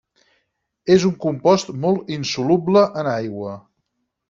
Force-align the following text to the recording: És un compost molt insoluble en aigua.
És 0.95 1.05
un 1.09 1.13
compost 1.25 1.69
molt 1.85 2.11
insoluble 2.17 2.85
en 3.03 3.13
aigua. 3.13 3.55